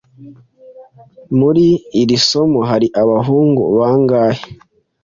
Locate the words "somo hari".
2.27-2.87